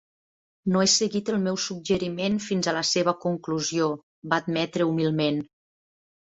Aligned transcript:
"No 0.75 0.79
he 0.85 0.87
seguit 0.93 1.27
el 1.33 1.35
meu 1.47 1.59
suggeriment 1.65 2.39
fins 2.45 2.69
a 2.71 2.73
la 2.77 2.81
seva 2.93 3.13
conclusió", 3.27 3.91
va 4.33 4.41
admetre 4.45 4.89
humilment. 4.95 5.41